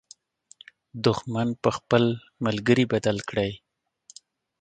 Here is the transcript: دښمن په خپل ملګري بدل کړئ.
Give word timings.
دښمن 1.05 1.47
په 1.63 1.69
خپل 1.77 2.03
ملګري 2.45 2.85
بدل 2.93 3.17
کړئ. 3.29 3.51